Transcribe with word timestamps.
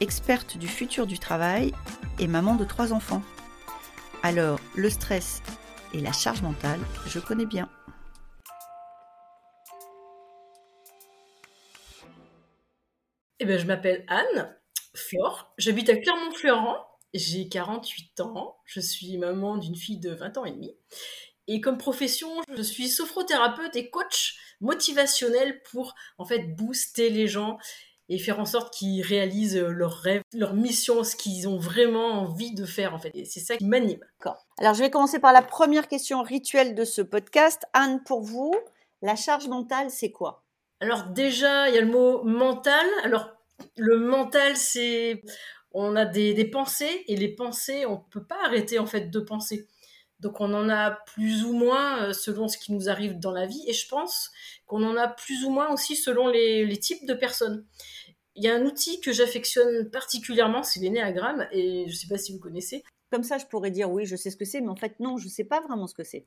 experte 0.00 0.56
du 0.56 0.68
futur 0.68 1.06
du 1.06 1.18
travail 1.18 1.72
et 2.18 2.26
maman 2.26 2.54
de 2.54 2.64
trois 2.64 2.92
enfants. 2.92 3.22
Alors, 4.22 4.60
le 4.74 4.90
stress 4.90 5.42
et 5.94 6.00
la 6.00 6.12
charge 6.12 6.42
mentale, 6.42 6.80
je 7.06 7.18
connais 7.18 7.46
bien. 7.46 7.68
Eh 13.40 13.44
ben, 13.44 13.58
je 13.58 13.66
m'appelle 13.66 14.04
Anne 14.08 14.56
Flore, 14.94 15.52
j'habite 15.58 15.88
à 15.90 15.96
Clermont-Ferrand, 15.96 16.84
j'ai 17.14 17.48
48 17.48 18.20
ans, 18.20 18.56
je 18.64 18.80
suis 18.80 19.16
maman 19.16 19.56
d'une 19.56 19.76
fille 19.76 20.00
de 20.00 20.10
20 20.10 20.38
ans 20.38 20.44
et 20.44 20.50
demi. 20.50 20.76
Et 21.46 21.60
comme 21.60 21.78
profession, 21.78 22.28
je 22.56 22.62
suis 22.62 22.88
sophrothérapeute 22.88 23.76
et 23.76 23.90
coach 23.90 24.36
motivationnel 24.60 25.62
pour 25.62 25.94
en 26.18 26.24
fait 26.24 26.54
booster 26.56 27.10
les 27.10 27.28
gens 27.28 27.58
et 28.08 28.18
faire 28.18 28.40
en 28.40 28.44
sorte 28.44 28.72
qu'ils 28.72 29.02
réalisent 29.02 29.58
leurs 29.58 29.98
rêves, 29.98 30.22
leur 30.32 30.54
mission, 30.54 31.04
ce 31.04 31.14
qu'ils 31.14 31.48
ont 31.48 31.58
vraiment 31.58 32.22
envie 32.22 32.54
de 32.54 32.64
faire 32.64 32.94
en 32.94 32.98
fait. 32.98 33.10
Et 33.14 33.24
c'est 33.24 33.40
ça 33.40 33.56
qui 33.56 33.66
m'anime. 33.66 34.00
D'accord. 34.18 34.46
Alors 34.58 34.74
je 34.74 34.80
vais 34.80 34.90
commencer 34.90 35.18
par 35.18 35.32
la 35.32 35.42
première 35.42 35.88
question 35.88 36.22
rituelle 36.22 36.74
de 36.74 36.84
ce 36.84 37.02
podcast. 37.02 37.64
Anne, 37.74 38.02
pour 38.04 38.22
vous, 38.22 38.54
la 39.02 39.16
charge 39.16 39.48
mentale, 39.48 39.90
c'est 39.90 40.10
quoi? 40.10 40.44
Alors 40.80 41.04
déjà, 41.04 41.68
il 41.68 41.74
y 41.74 41.78
a 41.78 41.82
le 41.82 41.90
mot 41.90 42.22
mental. 42.24 42.86
Alors 43.02 43.30
le 43.76 43.98
mental, 43.98 44.56
c'est 44.56 45.22
on 45.72 45.96
a 45.96 46.04
des, 46.04 46.32
des, 46.32 46.46
pensées 46.46 47.04
et 47.08 47.16
les 47.16 47.28
pensées, 47.28 47.84
on 47.84 47.98
peut 47.98 48.24
pas 48.24 48.38
arrêter 48.44 48.78
en 48.78 48.86
fait 48.86 49.10
de 49.10 49.20
penser. 49.20 49.66
Donc 50.20 50.40
on 50.40 50.52
en 50.52 50.68
a 50.68 50.90
plus 50.90 51.44
ou 51.44 51.52
moins 51.52 52.02
euh, 52.02 52.12
selon 52.12 52.48
ce 52.48 52.58
qui 52.58 52.72
nous 52.72 52.88
arrive 52.88 53.18
dans 53.18 53.30
la 53.30 53.46
vie 53.46 53.62
et 53.66 53.72
je 53.72 53.88
pense 53.88 54.30
qu'on 54.66 54.82
en 54.82 54.96
a 54.96 55.08
plus 55.08 55.44
ou 55.44 55.50
moins 55.50 55.72
aussi 55.72 55.94
selon 55.94 56.28
les, 56.28 56.64
les 56.66 56.76
types 56.78 57.06
de 57.06 57.14
personnes. 57.14 57.64
Il 58.34 58.44
y 58.44 58.48
a 58.48 58.54
un 58.54 58.64
outil 58.64 59.00
que 59.00 59.12
j'affectionne 59.12 59.90
particulièrement, 59.90 60.62
c'est 60.62 60.78
l'énéagramme, 60.78 61.48
et 61.50 61.86
je 61.88 61.92
ne 61.92 61.96
sais 61.96 62.06
pas 62.06 62.18
si 62.18 62.32
vous 62.32 62.38
connaissez. 62.38 62.84
Comme 63.10 63.24
ça, 63.24 63.36
je 63.38 63.46
pourrais 63.46 63.72
dire 63.72 63.90
oui, 63.90 64.06
je 64.06 64.14
sais 64.14 64.30
ce 64.30 64.36
que 64.36 64.44
c'est, 64.44 64.60
mais 64.60 64.68
en 64.68 64.76
fait, 64.76 65.00
non, 65.00 65.16
je 65.16 65.24
ne 65.24 65.30
sais 65.30 65.44
pas 65.44 65.60
vraiment 65.60 65.88
ce 65.88 65.94
que 65.94 66.04
c'est. 66.04 66.24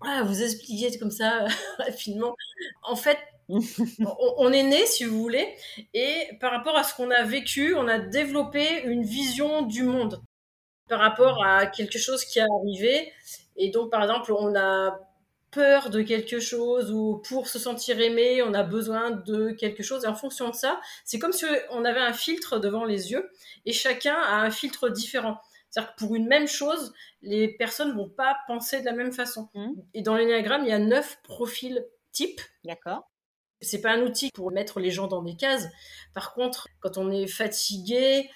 Voilà, 0.00 0.22
vous 0.22 0.42
expliquez 0.42 0.98
comme 0.98 1.10
ça 1.10 1.46
rapidement. 1.78 2.34
En 2.82 2.96
fait, 2.96 3.18
on, 3.48 4.52
est 4.52 4.62
né, 4.62 4.86
si 4.86 5.04
vous 5.04 5.20
voulez, 5.20 5.46
et 5.92 6.26
par 6.40 6.52
rapport 6.52 6.76
à 6.76 6.84
ce 6.84 6.94
qu'on 6.94 7.10
a 7.10 7.22
vécu, 7.22 7.74
on 7.74 7.86
a 7.86 7.98
développé 7.98 8.82
une 8.84 9.02
vision 9.02 9.62
du 9.62 9.82
monde 9.82 10.22
par 10.92 11.00
rapport 11.00 11.42
à 11.42 11.64
quelque 11.64 11.98
chose 11.98 12.22
qui 12.26 12.38
est 12.38 12.42
arrivé. 12.42 13.14
Et 13.56 13.70
donc, 13.70 13.90
par 13.90 14.02
exemple, 14.02 14.30
on 14.30 14.54
a 14.54 15.00
peur 15.50 15.88
de 15.88 16.02
quelque 16.02 16.38
chose 16.38 16.92
ou 16.92 17.22
pour 17.26 17.48
se 17.48 17.58
sentir 17.58 17.98
aimé, 17.98 18.42
on 18.42 18.52
a 18.52 18.62
besoin 18.62 19.10
de 19.10 19.52
quelque 19.52 19.82
chose. 19.82 20.04
Et 20.04 20.06
en 20.06 20.14
fonction 20.14 20.50
de 20.50 20.54
ça, 20.54 20.78
c'est 21.06 21.18
comme 21.18 21.32
si 21.32 21.46
on 21.70 21.86
avait 21.86 22.02
un 22.02 22.12
filtre 22.12 22.58
devant 22.58 22.84
les 22.84 23.10
yeux 23.10 23.30
et 23.64 23.72
chacun 23.72 24.16
a 24.16 24.42
un 24.42 24.50
filtre 24.50 24.90
différent. 24.90 25.40
C'est-à-dire 25.70 25.94
que 25.94 26.04
pour 26.04 26.14
une 26.14 26.26
même 26.26 26.46
chose, 26.46 26.92
les 27.22 27.48
personnes 27.48 27.96
vont 27.96 28.10
pas 28.10 28.36
penser 28.46 28.80
de 28.80 28.84
la 28.84 28.92
même 28.92 29.14
façon. 29.14 29.48
Mmh. 29.54 29.70
Et 29.94 30.02
dans 30.02 30.14
l'énéagramme, 30.14 30.64
il 30.64 30.68
y 30.68 30.72
a 30.72 30.78
neuf 30.78 31.20
profils 31.22 31.86
types. 32.10 32.42
D'accord. 32.64 33.10
C'est 33.62 33.80
pas 33.80 33.92
un 33.92 34.02
outil 34.02 34.30
pour 34.34 34.52
mettre 34.52 34.78
les 34.78 34.90
gens 34.90 35.06
dans 35.06 35.22
des 35.22 35.36
cases. 35.36 35.68
Par 36.12 36.34
contre, 36.34 36.68
quand 36.80 36.98
on 36.98 37.10
est 37.10 37.26
fatigué 37.26 38.28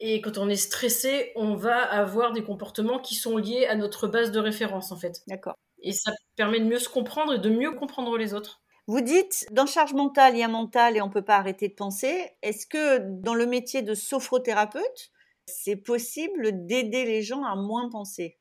et 0.00 0.20
quand 0.20 0.38
on 0.38 0.48
est 0.48 0.56
stressé, 0.56 1.32
on 1.34 1.54
va 1.54 1.82
avoir 1.82 2.32
des 2.32 2.44
comportements 2.44 3.00
qui 3.00 3.14
sont 3.16 3.36
liés 3.36 3.66
à 3.66 3.74
notre 3.74 4.06
base 4.06 4.30
de 4.30 4.38
référence, 4.38 4.92
en 4.92 4.96
fait. 4.96 5.22
D'accord. 5.26 5.54
Et 5.82 5.92
ça 5.92 6.12
permet 6.36 6.60
de 6.60 6.66
mieux 6.66 6.78
se 6.78 6.88
comprendre 6.88 7.34
et 7.34 7.38
de 7.38 7.50
mieux 7.50 7.72
comprendre 7.72 8.16
les 8.16 8.34
autres. 8.34 8.62
Vous 8.86 9.00
dites, 9.00 9.46
dans 9.50 9.66
charge 9.66 9.92
mentale, 9.92 10.34
il 10.34 10.38
y 10.38 10.42
a 10.42 10.48
mental 10.48 10.96
et 10.96 11.02
on 11.02 11.08
ne 11.08 11.12
peut 11.12 11.24
pas 11.24 11.36
arrêter 11.36 11.68
de 11.68 11.74
penser. 11.74 12.30
Est-ce 12.42 12.66
que 12.66 13.00
dans 13.20 13.34
le 13.34 13.44
métier 13.44 13.82
de 13.82 13.94
sophrothérapeute, 13.94 15.10
c'est 15.46 15.76
possible 15.76 16.66
d'aider 16.66 17.04
les 17.04 17.22
gens 17.22 17.44
à 17.44 17.54
moins 17.54 17.90
penser? 17.90 18.38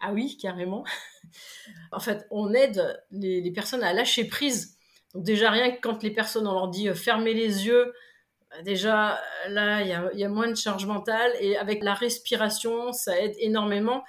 Ah 0.00 0.12
oui, 0.12 0.38
carrément. 0.40 0.84
en 1.92 2.00
fait, 2.00 2.26
on 2.30 2.54
aide 2.54 3.04
les, 3.10 3.40
les, 3.40 3.50
personnes 3.50 3.82
à 3.82 3.92
lâcher 3.92 4.24
prise. 4.24 4.78
Donc 5.12 5.24
déjà, 5.24 5.50
rien 5.50 5.72
que 5.72 5.80
quand 5.80 6.02
les 6.02 6.12
personnes, 6.12 6.46
on 6.46 6.52
leur 6.52 6.68
dit 6.68 6.88
euh, 6.88 6.94
fermez 6.94 7.34
les 7.34 7.66
yeux, 7.66 7.92
déjà, 8.64 9.20
là, 9.48 9.82
il 9.82 9.88
y 9.88 9.92
a, 9.92 10.10
y 10.12 10.24
a 10.24 10.28
moins 10.28 10.48
de 10.48 10.54
charge 10.54 10.86
mentale. 10.86 11.32
Et 11.40 11.56
avec 11.56 11.82
la 11.82 11.94
respiration, 11.94 12.92
ça 12.92 13.18
aide 13.18 13.34
énormément. 13.38 14.04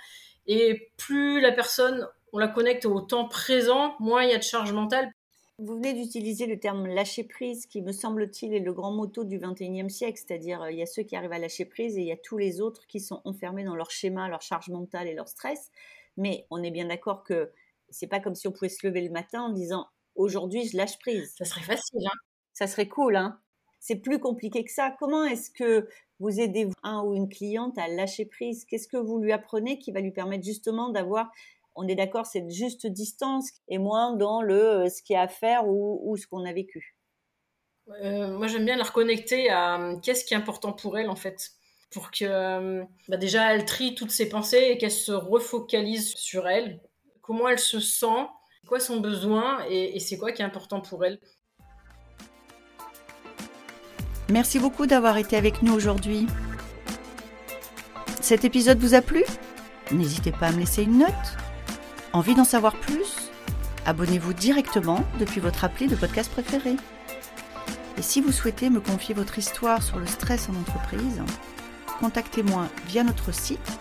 Et 0.48 0.92
plus 0.98 1.40
la 1.42 1.52
personne 1.52 2.08
on 2.34 2.40
la 2.40 2.48
connecte 2.48 2.86
au 2.86 3.00
temps 3.00 3.28
présent, 3.28 3.96
moins 4.00 4.24
il 4.24 4.32
y 4.32 4.34
a 4.34 4.40
de 4.40 4.44
charge 4.44 4.74
mentale. 4.74 5.12
Vous 5.60 5.76
venez 5.76 5.94
d'utiliser 5.94 6.48
le 6.48 6.60
terme 6.60 6.88
lâcher 6.88 7.24
prise, 7.24 7.68
qui 7.68 7.84
me 7.84 7.92
semble-t-il 7.92 8.56
est 8.56 8.60
le 8.60 8.74
grand 8.74 8.92
motto 8.92 9.24
du 9.24 9.38
21e 9.38 9.88
siècle, 9.88 10.18
c'est-à-dire 10.18 10.68
il 10.72 10.78
y 10.78 10.82
a 10.82 10.88
ceux 10.88 11.04
qui 11.04 11.16
arrivent 11.16 11.32
à 11.32 11.38
lâcher 11.38 11.66
prise 11.66 11.96
et 11.96 12.02
il 12.02 12.08
y 12.08 12.12
a 12.12 12.18
tous 12.18 12.40
les 12.40 12.60
autres 12.60 12.88
qui 12.88 13.00
sont 13.00 13.22
enfermés 13.24 13.64
dans 13.64 13.76
leur 13.76 13.92
schéma, 13.92 14.28
leur 14.30 14.42
charge 14.42 14.70
mentale 14.70 15.08
et 15.08 15.14
leur 15.14 15.28
stress. 15.28 15.70
Mais 16.18 16.48
on 16.50 16.64
est 16.64 16.72
bien 16.72 16.88
d'accord 16.88 17.24
que 17.24 17.52
c'est 17.90 18.08
pas 18.08 18.20
comme 18.20 18.34
si 18.34 18.48
on 18.48 18.52
pouvait 18.52 18.70
se 18.70 18.86
lever 18.86 19.02
le 19.02 19.12
matin 19.12 19.44
en 19.44 19.50
disant 19.50 19.86
aujourd'hui 20.16 20.68
je 20.68 20.76
lâche 20.76 20.98
prise. 20.98 21.36
Ça 21.38 21.46
serait 21.46 21.62
facile, 21.62 22.02
hein 22.04 22.18
Ça 22.54 22.66
serait 22.66 22.88
cool, 22.88 23.16
hein 23.16 23.40
C'est 23.86 23.98
plus 23.98 24.18
compliqué 24.18 24.64
que 24.64 24.72
ça. 24.72 24.96
Comment 24.98 25.26
est-ce 25.26 25.52
que 25.52 25.90
vous 26.22 26.40
aidez 26.40 26.70
un 26.84 27.04
ou 27.04 27.16
une 27.16 27.28
cliente 27.28 27.78
à 27.78 27.90
lâcher 27.90 28.24
prise? 28.24 28.64
Qu'est-ce 28.64 28.88
que 28.88 28.96
vous 28.96 29.20
lui 29.20 29.34
apprenez 29.34 29.78
qui 29.78 29.92
va 29.92 30.00
lui 30.00 30.12
permettre 30.12 30.46
justement 30.46 30.88
d'avoir 30.88 31.30
on 31.76 31.86
est 31.90 31.96
d'accord, 31.96 32.26
cette 32.26 32.50
juste 32.50 32.88
distance 32.88 33.50
et 33.68 33.80
moins 33.80 34.16
dans 34.16 34.42
le 34.42 34.56
euh, 34.56 34.90
ce 34.90 35.02
qu'il 35.04 35.16
y 35.16 35.18
a 35.18 35.24
à 35.24 35.28
faire 35.28 35.68
ou, 35.68 36.16
ce 36.16 36.28
qu'on 36.28 36.46
a 36.46 36.54
vécu? 36.54 36.96
Euh, 37.90 38.38
moi, 38.38 38.48
j'aime 38.48 38.64
bien 38.64 38.78
la 38.78 38.86
reconnecter 38.86 39.50
à 39.50 39.82
euh, 39.82 39.98
qu'est-ce 39.98 40.24
qui 40.24 40.34
est 40.34 40.38
important 40.38 40.72
pour 40.72 40.98
elle, 40.98 41.10
en 41.10 41.18
fait. 41.18 41.52
Pour 41.92 42.10
que, 42.10 42.86
bah 43.10 43.18
déjà, 43.18 43.54
elle 43.54 43.66
trie 43.66 43.96
toutes 43.96 44.12
ses 44.12 44.30
pensées 44.30 44.70
et 44.70 44.78
qu'elle 44.78 44.92
se 44.92 45.12
refocalise 45.12 46.14
sur 46.16 46.48
elle. 46.48 46.80
Comment 47.22 47.50
elle 47.50 47.60
se 47.60 47.82
sent, 47.82 48.28
quoi 48.66 48.80
son 48.80 49.02
besoin 49.02 49.66
et, 49.68 49.98
et 49.98 50.00
c'est 50.00 50.18
quoi 50.18 50.32
qui 50.32 50.42
est 50.42 50.46
important 50.46 50.80
pour 50.80 51.04
elle? 51.04 51.20
Merci 54.30 54.60
beaucoup 54.60 54.86
d'avoir 54.86 55.18
été 55.18 55.36
avec 55.36 55.62
nous 55.62 55.74
aujourd'hui. 55.74 56.28
Cet 58.22 58.46
épisode 58.46 58.80
vous 58.80 58.94
a 58.94 59.02
plu? 59.02 59.24
N'hésitez 59.92 60.32
pas 60.32 60.48
à 60.48 60.52
me 60.52 60.60
laisser 60.60 60.84
une 60.84 61.00
note 61.00 61.38
Envie 62.14 62.36
d'en 62.36 62.44
savoir 62.46 62.76
plus? 62.76 63.32
Abonnez-vous 63.86 64.34
directement 64.34 65.04
depuis 65.20 65.42
votre 65.42 65.64
appli 65.66 65.88
de 65.88 65.96
podcast 65.96 66.32
préféré. 66.32 66.76
Et 67.98 68.02
si 68.02 68.22
vous 68.22 68.32
souhaitez 68.32 68.70
me 68.70 68.80
confier 68.80 69.14
votre 69.14 69.38
histoire 69.38 69.84
sur 69.84 70.00
le 70.00 70.06
stress 70.06 70.48
en 70.48 70.56
entreprise, 70.56 71.22
contactez-moi 72.00 72.68
via 72.88 73.04
notre 73.04 73.34
site 73.34 73.80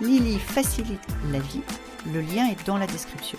Lily 0.00 0.38
facilite 0.38 1.06
la 1.30 1.40
vie. 1.40 1.62
Le 2.12 2.20
lien 2.20 2.48
est 2.48 2.66
dans 2.66 2.78
la 2.78 2.86
description. 2.86 3.38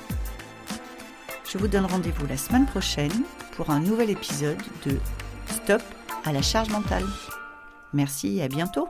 Je 1.49 1.57
vous 1.57 1.67
donne 1.67 1.85
rendez-vous 1.85 2.27
la 2.27 2.37
semaine 2.37 2.65
prochaine 2.65 3.23
pour 3.55 3.69
un 3.71 3.79
nouvel 3.79 4.09
épisode 4.09 4.61
de 4.85 4.99
Stop 5.47 5.81
à 6.25 6.33
la 6.33 6.41
charge 6.41 6.69
mentale. 6.69 7.05
Merci 7.93 8.37
et 8.37 8.43
à 8.43 8.47
bientôt 8.47 8.87